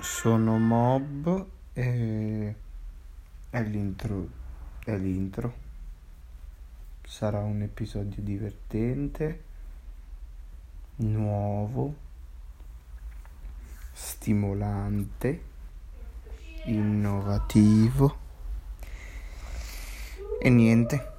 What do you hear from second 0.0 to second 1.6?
Sono Mob